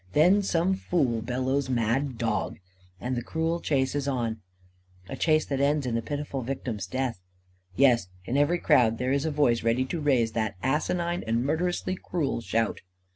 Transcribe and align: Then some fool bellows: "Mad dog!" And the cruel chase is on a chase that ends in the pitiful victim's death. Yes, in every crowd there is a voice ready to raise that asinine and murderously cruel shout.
Then 0.13 0.41
some 0.41 0.73
fool 0.73 1.21
bellows: 1.21 1.69
"Mad 1.69 2.17
dog!" 2.17 2.57
And 2.99 3.15
the 3.15 3.21
cruel 3.21 3.59
chase 3.59 3.93
is 3.93 4.07
on 4.07 4.41
a 5.07 5.15
chase 5.15 5.45
that 5.45 5.59
ends 5.61 5.85
in 5.85 5.93
the 5.93 6.01
pitiful 6.01 6.41
victim's 6.41 6.87
death. 6.87 7.19
Yes, 7.75 8.07
in 8.25 8.35
every 8.35 8.57
crowd 8.57 8.97
there 8.97 9.11
is 9.11 9.25
a 9.25 9.31
voice 9.31 9.61
ready 9.61 9.85
to 9.85 10.01
raise 10.01 10.31
that 10.31 10.55
asinine 10.63 11.23
and 11.27 11.45
murderously 11.45 11.95
cruel 11.95 12.41
shout. 12.41 12.81